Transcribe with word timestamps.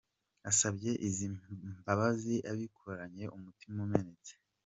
asabye 0.49 0.91
izi 1.07 1.27
mbabazi 1.79 2.35
abikoranye 2.51 3.25
umutima 3.35 3.77
umenetse. 3.85 4.33